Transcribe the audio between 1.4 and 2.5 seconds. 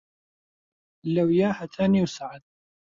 هەتا نیو سەعات